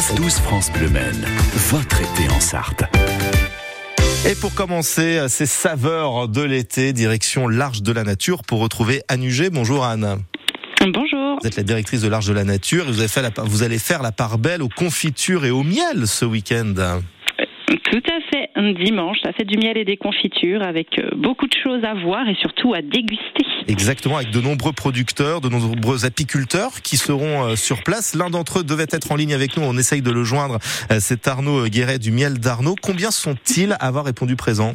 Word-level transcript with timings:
9-12 0.00 0.40
France 0.40 0.72
Bleu 0.72 0.88
Maine, 0.88 1.26
votre 1.68 2.00
été 2.00 2.32
en 2.32 2.40
Sarthe. 2.40 2.84
Et 4.26 4.34
pour 4.34 4.54
commencer, 4.54 5.28
ces 5.28 5.44
saveurs 5.44 6.26
de 6.26 6.40
l'été, 6.40 6.94
direction 6.94 7.48
l'Arche 7.48 7.82
de 7.82 7.92
la 7.92 8.02
Nature 8.02 8.40
pour 8.42 8.60
retrouver 8.60 9.02
Anne 9.08 9.22
Huget. 9.22 9.50
Bonjour 9.50 9.84
Anne. 9.84 10.22
Bonjour. 10.80 11.36
Vous 11.42 11.46
êtes 11.46 11.56
la 11.56 11.64
directrice 11.64 12.00
de 12.00 12.08
l'Arche 12.08 12.28
de 12.28 12.32
la 12.32 12.44
Nature 12.44 12.88
et 12.88 12.92
vous, 12.92 13.00
avez 13.00 13.08
fait 13.08 13.20
la, 13.20 13.30
vous 13.44 13.62
allez 13.62 13.78
faire 13.78 14.02
la 14.02 14.10
part 14.10 14.38
belle 14.38 14.62
aux 14.62 14.70
confitures 14.70 15.44
et 15.44 15.50
au 15.50 15.62
miel 15.62 16.06
ce 16.06 16.24
week-end. 16.24 16.72
Tout 17.68 18.02
à 18.06 18.20
fait. 18.30 18.39
Un 18.60 18.72
dimanche, 18.72 19.16
ça 19.22 19.32
fait 19.32 19.44
du 19.44 19.56
miel 19.56 19.78
et 19.78 19.86
des 19.86 19.96
confitures 19.96 20.62
avec 20.62 20.98
euh, 20.98 21.08
beaucoup 21.16 21.46
de 21.46 21.54
choses 21.54 21.82
à 21.82 21.94
voir 21.94 22.28
et 22.28 22.34
surtout 22.34 22.74
à 22.74 22.82
déguster. 22.82 23.46
Exactement, 23.68 24.18
avec 24.18 24.30
de 24.32 24.40
nombreux 24.42 24.72
producteurs, 24.72 25.40
de 25.40 25.48
nombreux 25.48 26.04
apiculteurs 26.04 26.82
qui 26.82 26.98
seront 26.98 27.44
euh, 27.44 27.56
sur 27.56 27.82
place. 27.82 28.14
L'un 28.14 28.28
d'entre 28.28 28.58
eux 28.58 28.62
devait 28.62 28.86
être 28.90 29.12
en 29.12 29.16
ligne 29.16 29.32
avec 29.32 29.56
nous. 29.56 29.62
On 29.62 29.78
essaye 29.78 30.02
de 30.02 30.10
le 30.10 30.24
joindre. 30.24 30.58
Euh, 30.92 30.96
c'est 31.00 31.26
Arnaud 31.26 31.68
Guéret 31.68 31.98
du 31.98 32.12
miel 32.12 32.38
d'Arnaud. 32.38 32.74
Combien 32.82 33.10
sont-ils 33.10 33.72
à 33.72 33.86
avoir 33.86 34.04
répondu 34.04 34.36
présent 34.36 34.74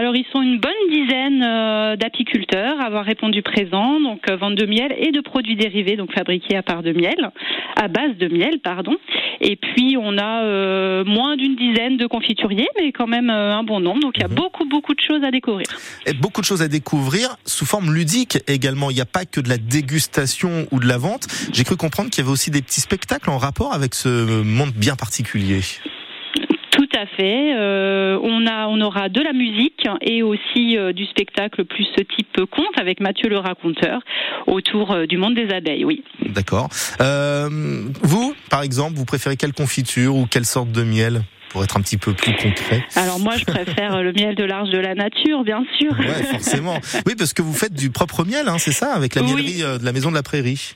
alors 0.00 0.14
ils 0.14 0.24
sont 0.32 0.40
une 0.40 0.58
bonne 0.58 0.72
dizaine 0.88 1.42
euh, 1.42 1.96
d'apiculteurs 1.96 2.80
à 2.80 2.84
avoir 2.84 3.04
répondu 3.04 3.42
présent, 3.42 4.00
donc 4.00 4.30
euh, 4.30 4.36
vente 4.36 4.54
de 4.54 4.64
miel 4.64 4.94
et 4.96 5.10
de 5.10 5.20
produits 5.20 5.56
dérivés, 5.56 5.96
donc 5.96 6.12
fabriqués 6.12 6.56
à 6.56 6.62
part 6.62 6.82
de 6.82 6.92
miel, 6.92 7.30
à 7.76 7.88
base 7.88 8.16
de 8.16 8.28
miel, 8.28 8.60
pardon. 8.60 8.96
Et 9.40 9.56
puis 9.56 9.96
on 9.98 10.18
a 10.18 10.44
euh, 10.44 11.04
moins 11.04 11.36
d'une 11.36 11.56
dizaine 11.56 11.96
de 11.96 12.06
confituriers, 12.06 12.68
mais 12.78 12.92
quand 12.92 13.06
même 13.06 13.30
un 13.30 13.62
bon 13.64 13.80
nombre. 13.80 14.00
Donc 14.00 14.12
il 14.16 14.22
y 14.22 14.24
a 14.24 14.28
mhm. 14.28 14.34
beaucoup 14.34 14.64
beaucoup 14.66 14.94
de 14.94 15.00
choses 15.00 15.24
à 15.24 15.30
découvrir. 15.30 15.66
Et 16.06 16.12
beaucoup 16.12 16.40
de 16.40 16.46
choses 16.46 16.62
à 16.62 16.68
découvrir 16.68 17.36
sous 17.44 17.66
forme 17.66 17.94
ludique 17.94 18.38
également. 18.46 18.90
Il 18.90 18.94
n'y 18.94 19.00
a 19.00 19.06
pas 19.06 19.24
que 19.24 19.40
de 19.40 19.48
la 19.48 19.58
dégustation 19.58 20.66
ou 20.70 20.80
de 20.80 20.86
la 20.86 20.98
vente. 20.98 21.26
J'ai 21.52 21.64
cru 21.64 21.76
comprendre 21.76 22.10
qu'il 22.10 22.22
y 22.22 22.24
avait 22.24 22.32
aussi 22.32 22.50
des 22.50 22.62
petits 22.62 22.80
spectacles 22.80 23.30
en 23.30 23.38
rapport 23.38 23.72
avec 23.72 23.94
ce 23.94 24.42
monde 24.42 24.72
bien 24.72 24.96
particulier. 24.96 25.60
À 27.00 27.06
fait. 27.06 27.54
Euh, 27.56 28.18
on 28.22 28.46
a, 28.46 28.66
on 28.66 28.78
aura 28.82 29.08
de 29.08 29.22
la 29.22 29.32
musique 29.32 29.88
et 30.02 30.22
aussi 30.22 30.76
euh, 30.76 30.92
du 30.92 31.06
spectacle 31.06 31.64
plus 31.64 31.86
ce 31.96 32.02
type 32.02 32.44
conte 32.50 32.78
avec 32.78 33.00
Mathieu 33.00 33.30
le 33.30 33.38
raconteur 33.38 34.02
autour 34.46 34.90
euh, 34.90 35.06
du 35.06 35.16
monde 35.16 35.34
des 35.34 35.48
abeilles. 35.50 35.86
Oui. 35.86 36.04
D'accord. 36.26 36.68
vous, 36.98 38.34
par 38.50 38.60
exemple, 38.60 38.96
vous 38.96 39.06
préférez 39.06 39.38
quelle 39.38 39.54
confiture 39.54 40.14
ou 40.14 40.26
quelle 40.26 40.44
sorte 40.44 40.72
de 40.72 40.82
miel 40.82 41.22
pour 41.48 41.64
être 41.64 41.78
un 41.78 41.80
petit 41.80 41.96
peu 41.96 42.12
plus 42.12 42.34
concret? 42.34 42.84
Alors 42.96 43.18
moi, 43.18 43.32
je 43.38 43.46
préfère 43.46 44.02
le 44.02 44.12
miel 44.12 44.34
de 44.34 44.44
l'Arche 44.44 44.68
de 44.68 44.78
la 44.78 44.94
Nature, 44.94 45.42
bien 45.42 45.64
sûr. 45.78 45.98
Ouais, 45.98 46.22
forcément. 46.24 46.76
Oui, 47.06 47.14
parce 47.16 47.32
que 47.32 47.40
vous 47.40 47.54
faites 47.54 47.72
du 47.72 47.88
propre 47.88 48.26
miel, 48.26 48.46
hein, 48.46 48.58
c'est 48.58 48.72
ça, 48.72 48.92
avec 48.92 49.14
la 49.14 49.22
miellerie 49.22 49.62
de 49.62 49.82
la 49.82 49.92
Maison 49.92 50.10
de 50.10 50.16
la 50.16 50.22
Prairie. 50.22 50.74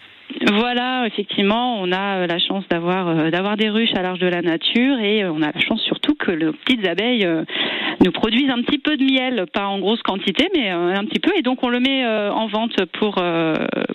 Voilà, 0.56 1.06
effectivement, 1.06 1.80
on 1.80 1.92
a 1.92 2.26
la 2.26 2.38
chance 2.38 2.64
d'avoir 2.70 3.30
d'avoir 3.30 3.56
des 3.58 3.68
ruches 3.68 3.94
à 3.94 4.02
l'Arche 4.02 4.20
de 4.20 4.26
la 4.26 4.40
Nature 4.40 4.98
et 4.98 5.24
on 5.26 5.42
a 5.42 5.52
la 5.52 5.60
chance 5.60 5.83
que 6.24 6.32
les 6.32 6.50
petites 6.52 6.86
abeilles 6.86 7.28
nous 8.04 8.12
produisent 8.12 8.50
un 8.50 8.62
petit 8.62 8.78
peu 8.78 8.96
de 8.96 9.04
miel, 9.04 9.46
pas 9.52 9.66
en 9.66 9.78
grosse 9.78 10.02
quantité, 10.02 10.48
mais 10.54 10.70
un 10.70 11.04
petit 11.04 11.20
peu, 11.20 11.30
et 11.36 11.42
donc 11.42 11.62
on 11.62 11.68
le 11.68 11.80
met 11.80 12.06
en 12.06 12.46
vente 12.48 12.84
pour 12.98 13.22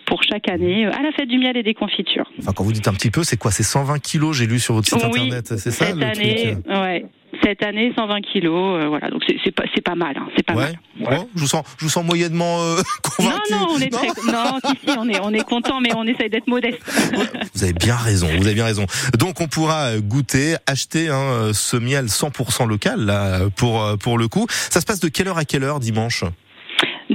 pour 0.06 0.24
chaque 0.24 0.50
année 0.50 0.86
à 0.86 1.02
la 1.02 1.12
fête 1.12 1.28
du 1.28 1.38
miel 1.38 1.58
et 1.58 1.64
des 1.64 1.74
confitures. 1.74 2.30
Enfin, 2.40 2.52
quand 2.56 2.64
vous 2.64 2.74
dites 2.74 2.88
un 2.88 2.94
petit 2.94 3.12
peu, 3.12 3.24
c'est 3.24 3.38
quoi? 3.38 3.52
C'est 3.52 3.64
120 3.64 4.00
kilos, 4.00 4.38
j'ai 4.38 4.48
lu 4.48 4.60
sur 4.60 4.74
votre 4.76 4.88
site 4.88 5.04
internet, 5.04 5.48
c'est 5.48 5.72
ça 5.72 5.86
cette 5.86 6.02
année, 6.02 6.56
ouais 6.68 7.06
cette 7.44 7.64
année 7.64 7.92
120 7.96 8.22
kilos. 8.22 8.82
Euh, 8.82 8.88
voilà, 8.88 9.10
donc 9.10 9.24
c'est 9.44 9.52
pas 9.52 9.64
c'est 9.74 9.84
pas 9.84 9.96
mal, 9.96 10.16
hein, 10.18 10.28
c'est 10.36 10.46
pas 10.46 10.54
mal. 10.54 10.80
je 11.00 11.40
vous 11.40 11.48
sens 11.48 11.64
je 11.78 11.86
vous 11.86 11.90
sens 11.90 12.06
moyennement 12.06 12.62
euh, 12.62 12.82
convaincu. 13.04 13.52
Non 13.52 13.60
non, 13.60 13.68
on 13.76 13.80
est 13.80 13.90
très 13.90 14.08
non, 14.08 14.60
si, 14.66 14.88
si, 14.88 14.98
on 14.98 15.10
est 15.10 15.20
on 15.22 15.34
est 15.34 15.44
content, 15.44 15.80
mais 15.82 15.94
on 15.96 16.06
essaye 16.06 16.30
d'être 16.30 16.48
modeste. 16.48 16.80
vous 17.54 17.64
avez 17.64 17.74
bien 17.74 17.96
raison, 17.96 18.28
vous 18.28 18.46
avez 18.46 18.56
bien 18.56 18.66
raison. 18.66 18.86
Donc 19.18 19.42
on 19.42 19.48
pourra 19.48 19.98
goûter, 20.00 20.56
acheter 20.68 21.10
hein, 21.10 21.52
ce 21.54 21.78
miel 21.78 22.06
100% 22.06 22.68
local 22.68 23.06
là 23.06 23.50
pour 23.56 23.86
pour 24.00 24.18
le 24.18 24.28
coup. 24.28 24.48
Ça 24.50 24.82
se 24.82 24.86
passe 24.86 25.00
de 25.00 25.10
quelle 25.10 25.28
heure 25.28 25.38
à 25.38 25.46
quelle 25.46 25.64
heure 25.64 25.80
dimanche? 25.80 26.24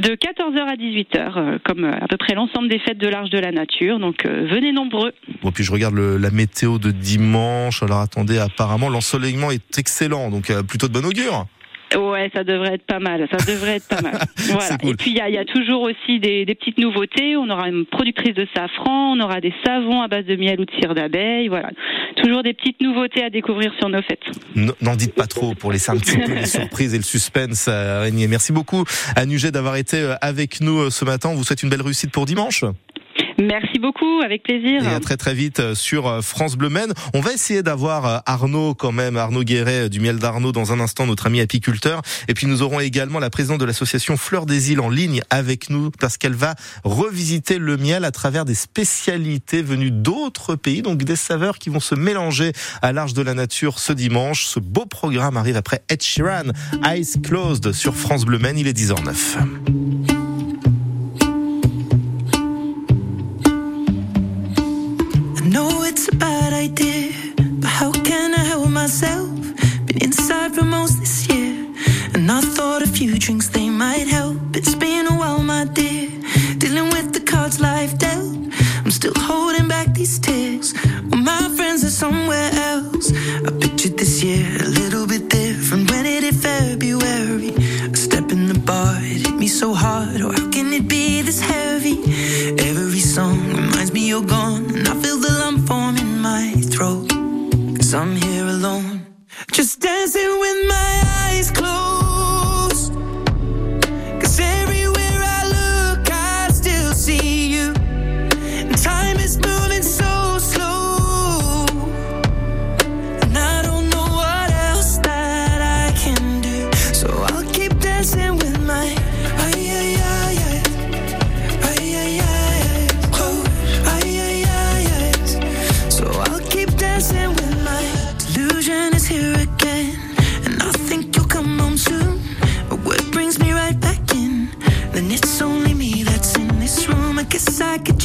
De 0.04 0.14
14h 0.14 0.58
à 0.68 0.76
18h, 0.76 1.32
euh, 1.36 1.58
comme 1.64 1.84
à 1.84 2.06
peu 2.08 2.16
près 2.16 2.34
l'ensemble 2.34 2.68
des 2.68 2.78
fêtes 2.78 2.98
de 2.98 3.08
l'Arche 3.08 3.30
de 3.30 3.38
la 3.38 3.52
Nature. 3.52 3.98
Donc 3.98 4.24
venez 4.24 4.72
nombreux. 4.72 5.12
Bon, 5.42 5.50
puis 5.50 5.64
je 5.64 5.72
regarde 5.72 5.94
la 5.94 6.30
météo 6.30 6.78
de 6.78 6.90
dimanche. 6.90 7.82
Alors 7.82 8.00
attendez, 8.00 8.38
apparemment 8.38 8.88
l'ensoleillement 8.88 9.50
est 9.50 9.78
excellent, 9.78 10.30
donc 10.30 10.50
euh, 10.50 10.62
plutôt 10.62 10.88
de 10.88 10.92
bon 10.92 11.04
augure. 11.04 11.46
Ouais, 11.96 12.30
ça 12.34 12.44
devrait 12.44 12.74
être 12.74 12.86
pas 12.86 12.98
mal. 12.98 13.26
Ça 13.30 13.36
devrait 13.50 13.76
être 13.76 13.88
pas 13.88 14.02
mal. 14.02 14.18
Voilà. 14.36 14.76
Et 14.82 14.94
puis 14.94 15.10
il 15.10 15.16
y 15.16 15.20
a, 15.20 15.30
y 15.30 15.38
a, 15.38 15.44
toujours 15.44 15.82
aussi 15.82 16.20
des, 16.20 16.44
des, 16.44 16.54
petites 16.54 16.78
nouveautés. 16.78 17.36
On 17.36 17.48
aura 17.48 17.68
une 17.68 17.86
productrice 17.86 18.34
de 18.34 18.46
safran, 18.54 19.12
on 19.16 19.20
aura 19.20 19.40
des 19.40 19.54
savons 19.64 20.02
à 20.02 20.08
base 20.08 20.26
de 20.26 20.36
miel 20.36 20.60
ou 20.60 20.64
de 20.64 20.70
cire 20.78 20.94
d'abeille. 20.94 21.48
Voilà. 21.48 21.70
Toujours 22.16 22.42
des 22.42 22.52
petites 22.52 22.80
nouveautés 22.80 23.24
à 23.24 23.30
découvrir 23.30 23.72
sur 23.78 23.88
nos 23.88 24.02
fêtes. 24.02 24.24
N'en 24.54 24.96
dites 24.96 25.14
pas 25.14 25.26
trop 25.26 25.54
pour 25.54 25.72
laisser 25.72 25.90
un 25.90 25.96
petit 25.96 26.18
peu 26.18 26.34
les 26.34 26.46
surprises 26.58 26.94
et 26.94 26.98
le 26.98 27.02
suspense 27.02 27.68
à 27.68 28.00
régner. 28.00 28.28
Merci 28.28 28.52
beaucoup 28.52 28.84
à 29.16 29.26
Nuget 29.26 29.50
d'avoir 29.50 29.76
été 29.76 29.98
euh, 29.98 30.14
avec 30.20 30.60
nous 30.60 30.80
euh, 30.80 30.90
ce 30.90 31.04
matin. 31.04 31.30
On 31.30 31.34
vous 31.34 31.44
souhaite 31.44 31.62
une 31.62 31.70
belle 31.70 31.82
réussite 31.82 32.10
pour 32.10 32.26
dimanche. 32.26 32.64
Merci 33.44 33.78
beaucoup, 33.78 34.20
avec 34.24 34.42
plaisir. 34.42 34.82
Et 34.84 34.94
à 34.94 35.00
très 35.00 35.18
très 35.18 35.34
vite 35.34 35.60
euh, 35.60 35.74
sur 35.74 36.06
euh, 36.06 36.22
France 36.22 36.56
Bleu 36.56 36.70
Maine. 36.70 36.94
On 37.12 37.20
va 37.20 37.32
essayer 37.32 37.62
d'avoir 37.62 38.06
euh, 38.06 38.18
Arnaud 38.24 38.74
quand 38.74 38.92
même, 38.92 39.18
Arnaud 39.18 39.44
Guéret 39.44 39.90
du 39.90 40.00
miel 40.00 40.18
d'Arnaud 40.18 40.52
dans 40.52 40.72
un 40.72 40.80
instant, 40.80 41.06
notre 41.06 41.26
ami 41.26 41.40
apiculteur. 41.40 42.00
Et 42.28 42.34
puis 42.34 42.46
nous 42.46 42.62
aurons 42.62 42.80
également 42.80 43.18
la 43.18 43.28
présidente 43.28 43.60
de 43.60 43.66
l'association 43.66 44.16
Fleurs 44.16 44.46
des 44.46 44.72
Îles 44.72 44.80
en 44.80 44.88
ligne 44.88 45.20
avec 45.28 45.68
nous 45.68 45.90
parce 45.90 46.16
qu'elle 46.16 46.34
va 46.34 46.54
revisiter 46.84 47.58
le 47.58 47.76
miel 47.76 48.04
à 48.04 48.12
travers 48.12 48.46
des 48.46 48.54
spécialités 48.54 49.60
venues 49.60 49.90
d'autres 49.90 50.56
pays, 50.56 50.80
donc 50.80 51.02
des 51.02 51.16
saveurs 51.16 51.58
qui 51.58 51.68
vont 51.68 51.80
se 51.80 51.94
mélanger 51.94 52.52
à 52.80 52.92
l'Arche 52.92 53.12
de 53.12 53.22
la 53.22 53.34
Nature 53.34 53.78
ce 53.78 53.92
dimanche. 53.92 54.46
Ce 54.46 54.58
beau 54.58 54.86
programme 54.86 55.36
arrive 55.36 55.56
après 55.56 55.82
Ed 55.90 56.02
Sheeran, 56.02 56.52
Eyes 56.82 57.20
Closed 57.22 57.72
sur 57.72 57.94
France 57.94 58.24
Bleu 58.24 58.38
Maine. 58.38 58.58
Il 58.58 58.68
est 58.68 58.78
10h09. 58.78 60.13
Few 72.94 73.18
drinks 73.18 73.48
they 73.48 73.68
might 73.68 74.06
help. 74.06 74.36
It's 74.54 74.76
been 74.76 75.06
a 75.08 75.14
while, 75.18 75.42
my 75.42 75.64
dear, 75.64 76.08
dealing 76.58 76.90
with 76.90 77.12
the 77.12 77.20
cards 77.20 77.60
life 77.60 77.98
dealt. 77.98 78.36
I'm 78.84 78.92
still 78.92 79.12
holding 79.16 79.66
back 79.66 79.92
these 79.94 80.20
tears. 80.20 80.72
Well, 81.10 81.20
my 81.20 81.48
friends 81.56 81.82
are 81.82 81.90
somewhere 81.90 82.50
else. 82.52 83.12
I 83.46 83.50
pictured 83.60 83.98
this 83.98 84.22
year 84.22 84.46
a 84.60 84.68
little 84.68 85.08
bit 85.08 85.28
different. 85.28 85.90
When 85.90 86.06
it 86.06 86.22
hit 86.22 86.36
February, 86.36 87.50
a 87.92 87.96
step 87.96 88.30
in 88.30 88.46
the 88.46 88.60
bar, 88.60 88.96
it 89.00 89.26
hit 89.26 89.34
me 89.34 89.48
so 89.48 89.74
hard. 89.74 90.20
Oh, 90.20 90.30
how 90.30 90.48
can 90.52 90.72
it 90.72 90.86
be 90.86 91.20
this 91.22 91.40
heavy? 91.40 91.98
Every 92.70 93.00
song 93.00 93.38
reminds 93.48 93.92
me 93.92 94.06
you're 94.06 94.28
gone, 94.36 94.43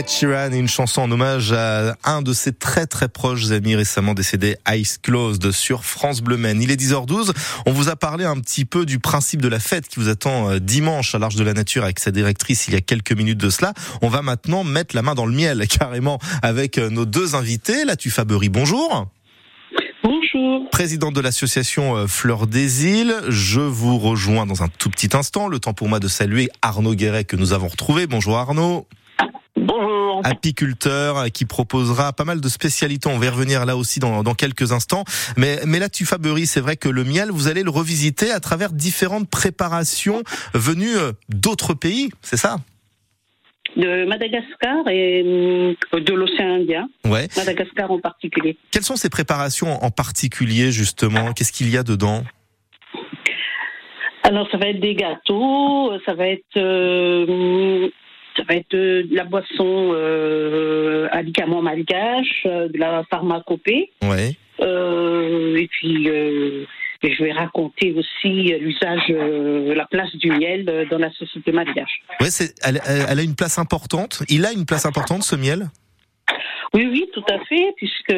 Ed 0.00 0.08
Sheeran 0.08 0.52
et 0.52 0.56
une 0.56 0.66
chanson 0.66 1.02
en 1.02 1.10
hommage 1.10 1.52
à 1.52 1.94
un 2.04 2.22
de 2.22 2.32
ses 2.32 2.54
très 2.54 2.86
très 2.86 3.06
proches 3.10 3.50
amis 3.50 3.76
récemment 3.76 4.14
décédé, 4.14 4.56
Ice 4.72 4.96
Closed, 4.96 5.50
sur 5.50 5.84
France 5.84 6.22
Bleu 6.22 6.38
Maine. 6.38 6.62
Il 6.62 6.70
est 6.70 6.80
10h12. 6.80 7.32
On 7.66 7.72
vous 7.72 7.90
a 7.90 7.96
parlé 7.96 8.24
un 8.24 8.36
petit 8.36 8.64
peu 8.64 8.86
du 8.86 8.98
principe 8.98 9.42
de 9.42 9.48
la 9.48 9.60
fête 9.60 9.88
qui 9.88 10.00
vous 10.00 10.08
attend 10.08 10.52
euh, 10.52 10.58
dimanche 10.58 11.14
à 11.14 11.18
l'Arche 11.18 11.34
de 11.34 11.44
la 11.44 11.52
Nature 11.52 11.84
avec 11.84 11.98
sa 11.98 12.12
directrice 12.12 12.66
il 12.66 12.72
y 12.72 12.78
a 12.78 12.80
quelques 12.80 13.12
minutes 13.12 13.36
de 13.36 13.50
cela. 13.50 13.74
On 14.00 14.08
va 14.08 14.22
maintenant 14.22 14.64
mettre 14.64 14.96
la 14.96 15.02
main 15.02 15.14
dans 15.14 15.26
le 15.26 15.34
miel 15.34 15.68
carrément 15.68 16.18
avec 16.40 16.78
euh, 16.78 16.88
nos 16.88 17.04
deux 17.04 17.34
invités. 17.34 17.84
La 17.84 17.96
Tufaberie, 17.96 18.48
bonjour. 18.48 19.06
Bonjour. 20.02 20.70
Présidente 20.70 21.14
de 21.14 21.20
l'association 21.20 21.94
euh, 21.94 22.06
Fleurs 22.06 22.46
des 22.46 22.86
Îles, 22.86 23.16
je 23.28 23.60
vous 23.60 23.98
rejoins 23.98 24.46
dans 24.46 24.62
un 24.62 24.68
tout 24.68 24.88
petit 24.88 25.14
instant. 25.14 25.46
Le 25.46 25.58
temps 25.58 25.74
pour 25.74 25.90
moi 25.90 26.00
de 26.00 26.08
saluer 26.08 26.48
Arnaud 26.62 26.94
Guéret 26.94 27.24
que 27.24 27.36
nous 27.36 27.52
avons 27.52 27.68
retrouvé. 27.68 28.06
Bonjour 28.06 28.38
Arnaud. 28.38 28.86
Bonjour. 29.70 30.20
apiculteur 30.24 31.30
qui 31.32 31.44
proposera 31.44 32.12
pas 32.12 32.24
mal 32.24 32.40
de 32.40 32.48
spécialités. 32.48 33.08
On 33.08 33.18
va 33.18 33.26
y 33.26 33.28
revenir 33.28 33.64
là 33.66 33.76
aussi 33.76 34.00
dans, 34.00 34.22
dans 34.22 34.34
quelques 34.34 34.72
instants. 34.72 35.04
Mais, 35.36 35.60
mais 35.66 35.78
là, 35.78 35.88
tu 35.88 36.04
Fabery, 36.04 36.46
c'est 36.46 36.60
vrai 36.60 36.76
que 36.76 36.88
le 36.88 37.04
miel, 37.04 37.30
vous 37.30 37.48
allez 37.48 37.62
le 37.62 37.70
revisiter 37.70 38.30
à 38.32 38.40
travers 38.40 38.72
différentes 38.72 39.30
préparations 39.30 40.22
venues 40.54 40.96
euh, 40.96 41.12
d'autres 41.28 41.74
pays, 41.74 42.10
c'est 42.20 42.36
ça? 42.36 42.56
De 43.76 44.04
Madagascar 44.06 44.88
et 44.88 45.22
euh, 45.24 46.00
de 46.00 46.12
l'océan 46.12 46.56
Indien. 46.56 46.88
Ouais. 47.04 47.28
Madagascar 47.36 47.90
en 47.90 48.00
particulier. 48.00 48.58
Quelles 48.72 48.82
sont 48.82 48.96
ces 48.96 49.10
préparations 49.10 49.82
en 49.84 49.90
particulier, 49.90 50.72
justement? 50.72 51.32
Qu'est-ce 51.32 51.52
qu'il 51.52 51.70
y 51.70 51.76
a 51.76 51.84
dedans? 51.84 52.24
Alors 54.22 54.48
ça 54.50 54.58
va 54.58 54.66
être 54.66 54.80
des 54.80 54.94
gâteaux, 54.94 55.92
ça 56.04 56.14
va 56.14 56.28
être 56.28 56.56
euh, 56.56 57.88
ça 58.36 58.42
va 58.48 58.54
être 58.56 58.72
de 58.72 59.06
la 59.14 59.24
boisson 59.24 59.92
euh, 59.94 61.08
à 61.10 61.18
médicaments 61.22 61.62
malgaches, 61.62 62.42
euh, 62.46 62.68
de 62.68 62.78
la 62.78 63.04
pharmacopée, 63.10 63.90
Ouais. 64.02 64.36
euh, 64.60 65.56
et 65.56 65.68
puis 65.68 66.08
euh, 66.08 66.64
et 67.02 67.14
je 67.14 67.24
vais 67.24 67.32
raconter 67.32 67.94
aussi 67.96 68.52
l'usage, 68.60 69.00
euh, 69.10 69.74
la 69.74 69.86
place 69.86 70.14
du 70.16 70.30
miel 70.30 70.66
euh, 70.68 70.84
dans 70.90 70.98
la 70.98 71.10
société 71.12 71.50
malgache. 71.50 72.02
Ouais, 72.20 72.28
c'est, 72.30 72.54
elle, 72.62 72.78
elle- 72.86 73.06
elle 73.08 73.18
a 73.18 73.22
une 73.22 73.34
place 73.36 73.58
importante. 73.58 74.22
Il 74.28 74.44
a 74.44 74.52
une 74.52 74.66
place 74.66 74.84
importante, 74.84 75.22
ce 75.22 75.34
miel? 75.34 75.70
Oui, 76.74 76.88
oui, 76.90 77.04
tout 77.12 77.24
à 77.28 77.38
fait, 77.46 77.74
puisque 77.76 78.14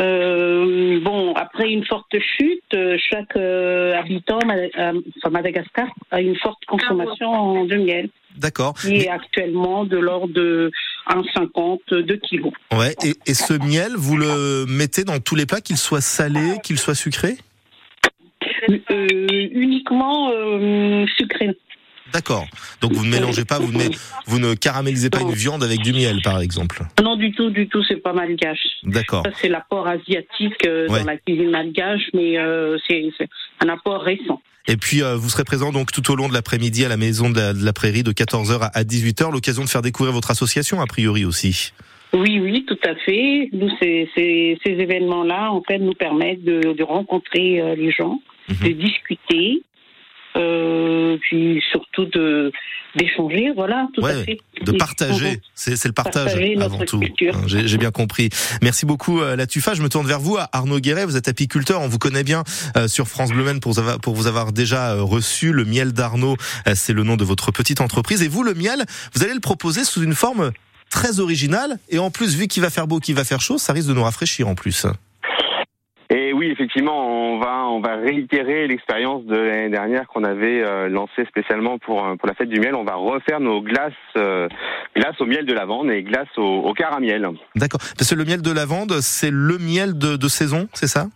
euh, 0.00 1.00
bon, 1.00 1.32
après 1.34 1.70
une 1.70 1.84
forte 1.86 2.14
chute, 2.18 2.62
euh, 2.74 2.98
chaque 3.10 3.36
euh, 3.36 3.94
habitant, 3.94 4.38
enfin 4.44 5.30
Madagascar, 5.30 5.86
a 6.10 6.20
une 6.20 6.36
forte 6.36 6.62
consommation 6.66 7.64
de 7.64 7.76
miel, 7.76 8.10
D'accord. 8.36 8.74
qui 8.74 8.96
est 8.96 9.08
actuellement 9.08 9.84
de 9.84 9.96
l'ordre 9.96 10.34
de 10.34 10.70
1,50 11.08 12.02
2 12.02 12.16
kilos. 12.16 12.52
Ouais. 12.72 12.94
Et, 13.04 13.14
et 13.30 13.34
ce 13.34 13.54
miel, 13.54 13.92
vous 13.96 14.18
le 14.18 14.66
mettez 14.66 15.04
dans 15.04 15.18
tous 15.18 15.34
les 15.34 15.46
plats, 15.46 15.62
qu'il 15.62 15.78
soit 15.78 16.02
salé, 16.02 16.58
qu'il 16.62 16.78
soit 16.78 16.94
sucré? 16.94 17.36
Euh, 18.90 19.48
uniquement 19.52 20.30
euh, 20.32 21.06
sucré. 21.16 21.56
D'accord. 22.12 22.46
Donc 22.80 22.92
vous 22.92 23.04
ne 23.04 23.10
mélangez 23.10 23.44
pas, 23.44 23.58
vous 23.58 23.72
ne, 23.72 23.84
vous 24.26 24.38
ne 24.38 24.54
caramélisez 24.54 25.10
pas 25.10 25.20
une 25.20 25.32
viande 25.32 25.62
avec 25.62 25.80
du 25.80 25.92
miel, 25.92 26.20
par 26.22 26.40
exemple. 26.40 26.82
Non, 27.02 27.16
du 27.16 27.32
tout, 27.32 27.50
du 27.50 27.68
tout, 27.68 27.82
c'est 27.88 27.96
pas 28.02 28.12
malgache. 28.12 28.58
D'accord. 28.84 29.22
Ça, 29.24 29.32
c'est 29.40 29.48
l'apport 29.48 29.86
asiatique 29.88 30.66
euh, 30.66 30.86
Ouais. 30.88 31.00
dans 31.00 31.06
la 31.06 31.16
cuisine 31.16 31.50
malgache, 31.50 32.02
mais 32.14 32.38
euh, 32.38 32.76
c'est 32.88 33.10
un 33.60 33.68
apport 33.68 34.02
récent. 34.02 34.40
Et 34.68 34.76
puis 34.76 35.02
euh, 35.02 35.14
vous 35.16 35.28
serez 35.28 35.44
présent 35.44 35.70
donc 35.72 35.92
tout 35.92 36.10
au 36.10 36.16
long 36.16 36.28
de 36.28 36.32
l'après-midi 36.34 36.84
à 36.84 36.88
la 36.88 36.96
maison 36.96 37.30
de 37.30 37.36
la, 37.38 37.52
de 37.52 37.64
la 37.64 37.72
Prairie 37.72 38.02
de 38.02 38.10
14h 38.12 38.70
à 38.72 38.82
18h, 38.82 39.30
l'occasion 39.32 39.62
de 39.64 39.68
faire 39.68 39.82
découvrir 39.82 40.12
votre 40.12 40.30
association 40.30 40.80
a 40.80 40.86
priori 40.86 41.24
aussi. 41.24 41.72
Oui, 42.12 42.38
oui, 42.40 42.64
tout 42.66 42.78
à 42.88 42.94
fait. 42.96 43.48
Nous, 43.52 43.68
ces, 43.80 44.08
ces, 44.16 44.58
ces 44.64 44.70
événements-là, 44.72 45.50
en 45.52 45.62
fait, 45.62 45.78
nous 45.78 45.92
permettent 45.92 46.44
de, 46.44 46.72
de 46.72 46.82
rencontrer 46.82 47.60
euh, 47.60 47.74
les 47.74 47.90
gens, 47.92 48.20
Mhm. 48.48 48.68
de 48.68 48.72
discuter, 48.74 49.62
euh, 50.36 51.16
puis 51.20 51.62
surtout 51.70 52.06
de 52.06 52.52
d'échanger, 52.94 53.52
voilà, 53.54 53.88
tout 53.92 54.00
à 54.00 54.08
Ouais, 54.08 54.24
fait. 54.24 54.38
De 54.62 54.72
partager, 54.72 55.40
c'est 55.54 55.76
c'est 55.76 55.88
le 55.88 55.92
partage 55.92 56.32
Partager 56.32 56.56
avant 56.58 56.78
tout. 56.78 57.00
J'ai 57.46 57.76
bien 57.76 57.90
compris. 57.90 58.30
Merci 58.62 58.86
beaucoup 58.86 59.20
euh, 59.20 59.36
la 59.36 59.46
Tufa. 59.46 59.74
Je 59.74 59.82
me 59.82 59.88
tourne 59.88 60.06
vers 60.06 60.20
vous, 60.20 60.38
Arnaud 60.52 60.80
Guéret. 60.80 61.04
Vous 61.04 61.16
êtes 61.16 61.28
apiculteur, 61.28 61.82
on 61.82 61.88
vous 61.88 61.98
connaît 61.98 62.24
bien 62.24 62.42
euh, 62.76 62.88
sur 62.88 63.06
France 63.06 63.32
Bleu 63.32 63.44
pour 63.60 63.72
vous 63.72 63.78
avoir, 63.78 64.00
pour 64.00 64.14
vous 64.14 64.26
avoir 64.26 64.52
déjà 64.52 64.94
reçu. 64.94 65.52
Le 65.52 65.64
miel 65.64 65.92
d'Arnaud, 65.92 66.36
c'est 66.74 66.92
le 66.92 67.02
nom 67.02 67.16
de 67.16 67.24
votre 67.24 67.52
petite 67.52 67.80
entreprise. 67.80 68.22
Et 68.22 68.28
vous, 68.28 68.42
le 68.42 68.54
miel, 68.54 68.84
vous 69.14 69.22
allez 69.22 69.34
le 69.34 69.40
proposer 69.40 69.84
sous 69.84 70.02
une 70.02 70.14
forme 70.14 70.52
très 70.90 71.20
originale. 71.20 71.78
Et 71.90 71.98
en 71.98 72.10
plus, 72.10 72.34
vu 72.34 72.48
qu'il 72.48 72.62
va 72.62 72.70
faire 72.70 72.86
beau, 72.86 72.98
qu'il 72.98 73.14
va 73.14 73.24
faire 73.24 73.40
chaud, 73.40 73.58
ça 73.58 73.72
risque 73.72 73.88
de 73.88 73.94
nous 73.94 74.02
rafraîchir 74.02 74.48
en 74.48 74.54
plus. 74.54 74.86
Et 76.08 76.32
oui, 76.32 76.50
effectivement, 76.50 77.34
on 77.34 77.38
va 77.38 77.66
on 77.66 77.80
va 77.80 77.96
réitérer 77.96 78.68
l'expérience 78.68 79.24
de 79.24 79.36
l'année 79.36 79.70
dernière 79.70 80.06
qu'on 80.06 80.22
avait 80.22 80.62
euh, 80.62 80.88
lancée 80.88 81.24
spécialement 81.26 81.78
pour 81.78 82.06
euh, 82.06 82.14
pour 82.16 82.28
la 82.28 82.34
fête 82.34 82.48
du 82.48 82.60
miel. 82.60 82.74
On 82.76 82.84
va 82.84 82.94
refaire 82.94 83.40
nos 83.40 83.60
glaces 83.60 83.92
euh, 84.16 84.48
glaces 84.94 85.20
au 85.20 85.26
miel 85.26 85.46
de 85.46 85.52
lavande 85.52 85.90
et 85.90 86.02
glaces 86.02 86.36
au, 86.36 86.60
au 86.60 86.72
caramiel. 86.74 87.28
D'accord. 87.56 87.80
Parce 87.98 88.10
que 88.10 88.14
le 88.14 88.24
miel 88.24 88.40
de 88.40 88.52
lavande, 88.52 88.92
c'est 89.00 89.32
le 89.32 89.58
miel 89.58 89.98
de, 89.98 90.16
de 90.16 90.28
saison, 90.28 90.68
c'est 90.74 90.86
ça? 90.86 91.06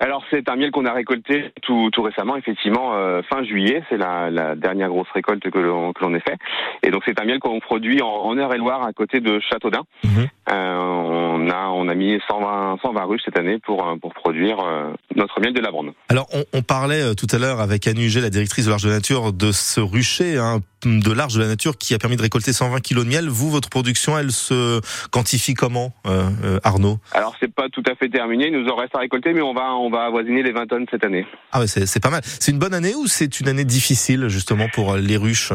Alors 0.00 0.24
c'est 0.32 0.48
un 0.48 0.56
miel 0.56 0.72
qu'on 0.72 0.84
a 0.84 0.92
récolté 0.92 1.52
tout, 1.62 1.88
tout 1.92 2.02
récemment, 2.02 2.34
effectivement 2.34 2.94
euh, 2.94 3.22
fin 3.30 3.44
juillet. 3.44 3.84
C'est 3.88 3.96
la, 3.96 4.30
la 4.30 4.56
dernière 4.56 4.88
grosse 4.88 5.06
récolte 5.14 5.48
que 5.48 5.58
l'on 5.60 5.92
que 5.92 6.02
l'on 6.02 6.12
ait 6.12 6.20
fait. 6.20 6.38
Et 6.82 6.90
donc 6.90 7.02
c'est 7.06 7.20
un 7.20 7.24
miel 7.24 7.38
qu'on 7.38 7.60
produit 7.60 8.02
en, 8.02 8.08
en 8.08 8.36
Eure-et-Loire 8.36 8.84
à 8.84 8.92
côté 8.92 9.20
de 9.20 9.38
Châteaudun. 9.38 9.84
Mhm. 10.02 10.26
On 10.48 11.48
a 11.50 11.61
a 11.92 11.94
mis 11.94 12.18
120 12.26 12.78
120 12.82 13.04
ruches 13.04 13.22
cette 13.24 13.38
année 13.38 13.58
pour 13.58 13.86
euh, 13.86 13.96
pour 13.96 14.14
produire 14.14 14.58
euh, 14.60 14.92
notre 15.14 15.40
miel 15.40 15.52
de 15.52 15.60
lavande. 15.60 15.92
Alors, 16.08 16.26
on, 16.32 16.44
on 16.52 16.62
parlait 16.62 17.02
euh, 17.02 17.14
tout 17.14 17.26
à 17.30 17.38
l'heure 17.38 17.60
avec 17.60 17.86
Anne 17.86 17.98
Huget, 17.98 18.20
la 18.20 18.30
directrice 18.30 18.64
de 18.64 18.70
l'Arche 18.70 18.82
de 18.82 18.88
la 18.88 18.96
Nature, 18.96 19.32
de 19.32 19.52
ce 19.52 19.80
rucher 19.80 20.38
hein, 20.38 20.60
de 20.84 21.12
l'Arche 21.12 21.34
de 21.34 21.40
la 21.40 21.48
Nature 21.48 21.76
qui 21.78 21.94
a 21.94 21.98
permis 21.98 22.16
de 22.16 22.22
récolter 22.22 22.52
120 22.52 22.80
kilos 22.80 23.04
de 23.04 23.10
miel. 23.10 23.28
Vous, 23.28 23.50
votre 23.50 23.70
production, 23.70 24.18
elle 24.18 24.32
se 24.32 24.80
quantifie 25.10 25.54
comment, 25.54 25.92
euh, 26.06 26.28
euh, 26.44 26.58
Arnaud? 26.64 26.98
Alors 27.12 27.34
c'est 27.40 27.52
pas 27.52 27.68
tout 27.68 27.82
à 27.90 27.94
fait 27.94 28.08
terminé, 28.08 28.48
il 28.48 28.52
nous 28.52 28.68
en 28.68 28.76
reste 28.76 28.94
à 28.94 28.98
récolter, 28.98 29.32
mais 29.32 29.42
on 29.42 29.54
va 29.54 29.74
on 29.74 29.90
va 29.90 30.04
avoisiner 30.04 30.42
les 30.42 30.52
20 30.52 30.66
tonnes 30.66 30.86
cette 30.90 31.04
année. 31.04 31.26
Ah 31.52 31.60
ouais, 31.60 31.66
c'est 31.66 32.02
pas 32.02 32.10
mal. 32.10 32.22
C'est 32.24 32.52
une 32.52 32.58
bonne 32.58 32.74
année 32.74 32.94
ou 32.94 33.06
c'est 33.06 33.40
une 33.40 33.48
année 33.48 33.64
difficile 33.64 34.28
justement 34.28 34.68
pour 34.72 34.96
les 34.96 35.16
ruches? 35.16 35.52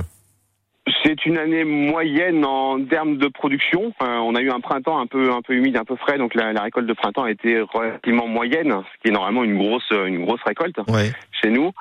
C'est 1.08 1.26
une 1.26 1.38
année 1.38 1.64
moyenne 1.64 2.44
en 2.44 2.84
termes 2.84 3.16
de 3.16 3.30
production. 3.30 3.94
Euh, 4.02 4.18
on 4.18 4.36
a 4.36 4.42
eu 4.42 4.50
un 4.52 4.60
printemps 4.60 5.00
un 5.00 5.08
peu 5.08 5.32
un 5.32 5.42
peu 5.42 5.54
humide, 5.54 5.78
un 5.78 5.86
peu 5.86 5.96
frais, 5.96 6.18
donc 6.18 6.36
la, 6.36 6.52
la 6.52 6.64
récolte 6.64 6.86
de 6.86 6.92
printemps 6.92 7.24
a 7.24 7.32
été 7.32 7.62
relativement 7.62 8.28
moyenne, 8.28 8.74
ce 8.74 9.02
qui 9.02 9.08
est 9.08 9.12
normalement 9.12 9.46
une 9.46 9.58
grosse 9.58 9.90
une 9.92 10.26
grosse 10.26 10.42
récolte 10.46 10.76
Ouais. 10.90 11.14
chez 11.42 11.50
nous. 11.50 11.72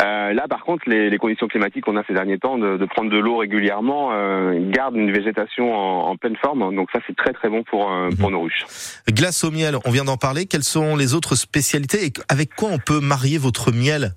Euh, 0.00 0.32
là, 0.32 0.44
par 0.48 0.62
contre, 0.64 0.84
les, 0.86 1.10
les 1.10 1.18
conditions 1.18 1.48
climatiques 1.48 1.84
qu'on 1.84 1.96
a 1.96 2.04
ces 2.06 2.14
derniers 2.14 2.38
temps, 2.38 2.58
de, 2.58 2.76
de 2.76 2.84
prendre 2.84 3.10
de 3.10 3.18
l'eau 3.18 3.38
régulièrement, 3.38 4.10
euh, 4.12 4.54
gardent 4.70 4.94
une 4.94 5.10
végétation 5.10 5.74
en, 5.74 6.10
en 6.10 6.16
pleine 6.16 6.36
forme. 6.36 6.72
Donc 6.76 6.88
ça, 6.92 7.00
c'est 7.08 7.16
très 7.16 7.32
très 7.32 7.48
bon 7.48 7.64
pour 7.64 7.90
euh, 7.90 8.10
pour 8.20 8.30
nos 8.30 8.42
ruches. 8.42 8.64
Glace 9.10 9.42
au 9.42 9.50
miel, 9.50 9.74
on 9.84 9.90
vient 9.90 10.04
d'en 10.04 10.16
parler. 10.16 10.46
Quelles 10.46 10.62
sont 10.62 10.94
les 10.94 11.12
autres 11.14 11.34
spécialités 11.34 12.06
et 12.06 12.12
avec 12.28 12.54
quoi 12.54 12.68
on 12.70 12.78
peut 12.78 13.00
marier 13.00 13.38
votre 13.38 13.72
miel, 13.72 14.12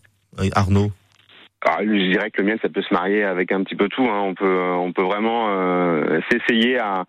Arnaud? 0.54 0.92
Alors, 1.62 1.80
je 1.82 2.12
dirais 2.12 2.32
que 2.32 2.42
le 2.42 2.48
miel, 2.48 2.60
ça 2.62 2.70
peut 2.70 2.82
se 2.82 2.94
marier 2.94 3.24
avec 3.24 3.52
un 3.52 3.64
petit 3.64 3.76
peu 3.76 3.90
tout. 3.90 4.04
Hein. 4.04 4.22
On 4.24 4.34
peut, 4.34 4.46
euh, 4.46 4.74
on 4.76 4.94
peut 4.94 5.04
vraiment 5.04 5.48
euh, 5.50 6.20
s'essayer 6.32 6.80
à, 6.80 7.04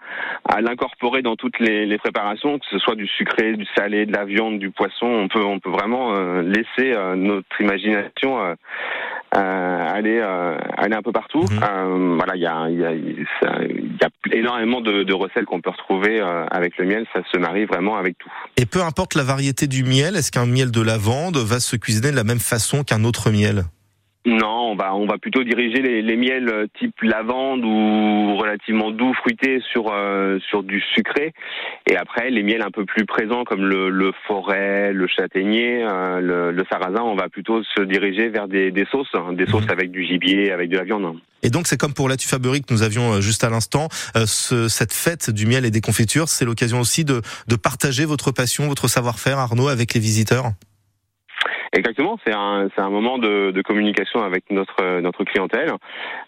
à 0.44 0.60
l'incorporer 0.60 1.22
dans 1.22 1.36
toutes 1.36 1.60
les, 1.60 1.86
les 1.86 1.98
préparations, 1.98 2.58
que 2.58 2.66
ce 2.68 2.78
soit 2.78 2.96
du 2.96 3.06
sucré, 3.06 3.52
du 3.56 3.64
salé, 3.76 4.06
de 4.06 4.12
la 4.12 4.24
viande, 4.24 4.58
du 4.58 4.70
poisson. 4.72 5.06
On 5.06 5.28
peut, 5.28 5.44
on 5.44 5.60
peut 5.60 5.70
vraiment 5.70 6.14
euh, 6.16 6.42
laisser 6.42 6.92
euh, 6.92 7.14
notre 7.14 7.60
imagination 7.60 8.38
aller, 9.32 10.20
aller 10.76 10.94
un 10.96 11.02
peu 11.02 11.12
partout. 11.12 11.44
Mhm. 11.50 12.16
Voilà, 12.16 12.34
il 12.34 12.42
y 12.42 12.46
a, 12.46 12.68
y, 12.68 12.84
a, 12.84 12.90
ça- 13.40 13.62
y 13.62 14.04
a 14.04 14.36
énormément 14.36 14.80
de, 14.80 15.04
de 15.04 15.14
recettes 15.14 15.44
qu'on 15.44 15.60
peut 15.60 15.70
retrouver 15.70 16.20
avec 16.50 16.76
le 16.78 16.86
miel. 16.86 17.06
Ça 17.12 17.20
se 17.32 17.38
marie 17.38 17.66
vraiment 17.66 17.96
avec 17.96 18.18
tout. 18.18 18.30
Et 18.56 18.66
peu 18.66 18.82
importe 18.82 19.14
la 19.14 19.22
variété 19.22 19.68
du 19.68 19.84
miel, 19.84 20.16
est-ce 20.16 20.32
qu'un 20.32 20.46
miel 20.46 20.72
de 20.72 20.82
lavande 20.82 21.36
va 21.36 21.60
se 21.60 21.76
cuisiner 21.76 22.10
de 22.10 22.16
la 22.16 22.24
même 22.24 22.40
façon 22.40 22.82
qu'un 22.82 23.04
autre 23.04 23.30
miel? 23.30 23.62
Non, 24.26 24.72
on 24.72 24.76
va 24.76 24.94
on 24.94 25.06
va 25.06 25.16
plutôt 25.16 25.44
diriger 25.44 25.80
les, 25.80 26.02
les, 26.02 26.16
miels 26.16 26.66
type 26.78 27.00
lavande 27.00 27.64
ou 27.64 28.36
relativement 28.36 28.90
doux, 28.90 29.14
fruités 29.14 29.62
sur 29.72 29.90
euh, 29.90 30.38
sur 30.50 30.62
du 30.62 30.82
sucré. 30.94 31.32
Et 31.86 31.96
après, 31.96 32.28
les 32.28 32.42
miels 32.42 32.60
un 32.60 32.70
peu 32.70 32.84
plus 32.84 33.06
présents 33.06 33.44
comme 33.44 33.64
le, 33.64 33.88
le 33.88 34.12
forêt, 34.26 34.92
le 34.92 35.06
châtaignier, 35.06 35.82
euh, 35.82 36.20
le, 36.20 36.52
le, 36.52 36.64
sarrasin, 36.70 37.02
on 37.02 37.14
va 37.14 37.30
plutôt 37.30 37.62
se 37.62 37.82
diriger 37.82 38.28
vers 38.28 38.46
des, 38.46 38.70
des 38.70 38.84
sauces, 38.92 39.08
hein, 39.14 39.32
des 39.32 39.46
sauces 39.46 39.64
mhm. 39.64 39.72
avec 39.72 39.90
du 39.90 40.04
gibier, 40.04 40.52
avec 40.52 40.68
de 40.68 40.76
la 40.76 40.84
viande. 40.84 41.16
Et 41.42 41.48
donc 41.48 41.66
c'est 41.66 41.78
comme 41.78 41.94
pour 41.94 42.10
la 42.10 42.18
Tufaberie 42.18 42.60
que 42.60 42.74
nous 42.74 42.82
avions 42.82 43.14
euh, 43.14 43.20
juste 43.22 43.42
à 43.42 43.48
l'instant, 43.48 43.88
ce, 44.26 44.68
cette 44.68 44.92
fête 44.92 45.30
du 45.30 45.46
miel 45.46 45.64
et 45.64 45.70
des 45.70 45.80
confitures, 45.80 46.28
c'est 46.28 46.44
l'occasion 46.44 46.80
aussi 46.80 47.06
de, 47.06 47.22
de 47.48 47.56
partager 47.56 48.04
votre 48.04 48.32
passion, 48.32 48.68
votre 48.68 48.86
savoir-faire, 48.86 49.38
Arnaud, 49.38 49.68
avec 49.68 49.94
les 49.94 50.00
visiteurs. 50.00 50.52
Exactement, 51.72 52.18
c'est 52.26 52.34
un, 52.34 52.68
c'est 52.74 52.82
un 52.82 52.90
moment 52.90 53.18
de, 53.18 53.52
de, 53.52 53.62
communication 53.62 54.20
avec 54.24 54.42
notre, 54.50 54.98
notre 54.98 55.22
clientèle. 55.22 55.70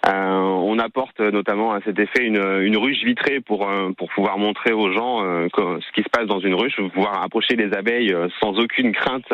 Euh, 0.07 0.11
on 0.13 0.79
apporte 0.79 1.19
notamment 1.19 1.73
à 1.73 1.81
cet 1.81 1.99
effet 1.99 2.25
une, 2.25 2.37
une 2.63 2.77
ruche 2.77 3.03
vitrée 3.03 3.41
pour, 3.41 3.69
euh, 3.69 3.91
pour 3.99 4.09
pouvoir 4.11 4.39
montrer 4.39 4.73
aux 4.73 4.93
gens 4.93 5.25
euh, 5.25 5.49
ce 5.57 5.93
qui 5.95 6.03
se 6.05 6.09
passe 6.11 6.27
dans 6.27 6.39
une 6.39 6.55
ruche, 6.55 6.77
pouvoir 6.95 7.25
approcher 7.25 7.57
les 7.57 7.75
abeilles 7.77 8.13
euh, 8.13 8.29
sans 8.41 8.57
aucune 8.61 8.93
crainte 8.93 9.27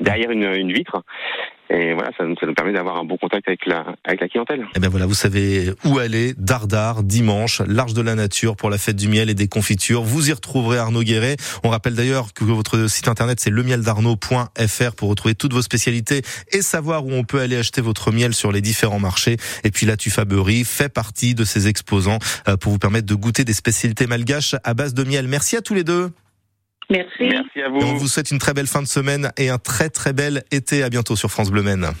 derrière 0.00 0.30
une, 0.30 0.54
une 0.54 0.70
vitre. 0.70 1.02
Et 1.70 1.94
voilà, 1.94 2.10
ça, 2.18 2.24
ça 2.38 2.46
nous 2.46 2.54
permet 2.54 2.72
d'avoir 2.72 2.98
un 2.98 3.04
bon 3.04 3.16
contact 3.16 3.48
avec 3.48 3.66
la, 3.66 3.96
avec 4.04 4.20
la 4.20 4.28
clientèle. 4.28 4.60
Et 4.60 4.76
eh 4.76 4.80
bien 4.80 4.88
voilà, 4.88 5.06
vous 5.06 5.14
savez 5.14 5.72
où 5.84 5.98
aller, 5.98 6.34
Dardar, 6.36 7.02
dimanche, 7.02 7.62
l'Arche 7.66 7.94
de 7.94 8.02
la 8.02 8.14
Nature 8.14 8.56
pour 8.56 8.70
la 8.70 8.78
fête 8.78 8.96
du 8.96 9.08
miel 9.08 9.30
et 9.30 9.34
des 9.34 9.48
confitures. 9.48 10.02
Vous 10.02 10.28
y 10.28 10.32
retrouverez 10.32 10.78
Arnaud 10.78 11.02
Guéret. 11.02 11.36
On 11.62 11.70
rappelle 11.70 11.94
d'ailleurs 11.94 12.32
que 12.34 12.44
votre 12.44 12.86
site 12.88 13.08
internet 13.08 13.40
c'est 13.40 13.50
lemieldarnaud.fr 13.50 14.94
pour 14.96 15.08
retrouver 15.08 15.34
toutes 15.34 15.52
vos 15.52 15.62
spécialités 15.62 16.22
et 16.52 16.62
savoir 16.62 17.06
où 17.06 17.12
on 17.12 17.24
peut 17.24 17.40
aller 17.40 17.56
acheter 17.56 17.80
votre 17.80 18.12
miel 18.12 18.34
sur 18.34 18.52
les 18.52 18.60
différents 18.60 19.00
marchés. 19.00 19.36
Et 19.64 19.70
puis 19.70 19.86
la 19.86 19.96
Tufaberie 19.96 20.64
fait 20.64 20.88
partie 20.88 21.34
de 21.34 21.44
ces 21.44 21.68
exposants 21.68 22.18
euh, 22.48 22.56
pour 22.56 22.72
vous 22.72 22.78
permettre 22.78 23.06
de 23.06 23.14
goûter 23.14 23.44
des 23.44 23.54
spécialités 23.54 24.06
malgaches 24.06 24.54
à 24.64 24.74
base 24.74 24.94
de 24.94 25.04
miel. 25.04 25.28
Merci 25.28 25.56
à 25.56 25.62
tous 25.62 25.74
les 25.74 25.84
deux. 25.84 26.10
Merci. 26.90 27.22
Merci 27.22 27.62
à 27.62 27.68
vous. 27.68 27.78
on 27.80 27.94
vous 27.94 28.08
souhaite 28.08 28.30
une 28.30 28.38
très 28.38 28.54
belle 28.54 28.66
fin 28.66 28.82
de 28.82 28.86
semaine 28.86 29.30
et 29.36 29.48
un 29.48 29.58
très 29.58 29.88
très 29.88 30.12
bel 30.12 30.44
été. 30.50 30.82
À 30.82 30.90
bientôt 30.90 31.16
sur 31.16 31.30
France 31.30 31.50
Bleu 31.50 31.62
Maine. 31.62 31.94